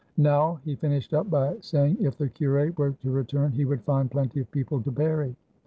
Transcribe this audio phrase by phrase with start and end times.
[0.17, 3.83] "Now," he finished up by say ing, "if the cure were to return, he would
[3.83, 5.35] find plenty of people to bury!"